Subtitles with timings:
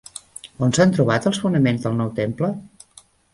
[0.67, 2.51] On s'han trobat els fonaments del nou temple?